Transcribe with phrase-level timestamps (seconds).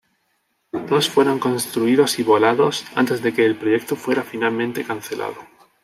[0.89, 5.35] Dos fueron construidos y volados antes de que el proyecto fuera finalmente cancelado.